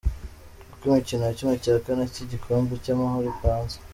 Uko 0.73 0.83
imikino 0.89 1.23
ya 1.27 2.03
¼ 2.07 2.11
cy’igikombe 2.13 2.73
cy’Amahoro 2.83 3.25
ipanze:. 3.33 3.77